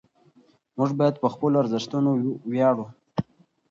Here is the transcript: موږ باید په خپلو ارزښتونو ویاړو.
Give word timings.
موږ 0.77 0.91
باید 0.99 1.15
په 1.21 1.27
خپلو 1.33 1.55
ارزښتونو 1.63 2.09
ویاړو. 2.51 2.85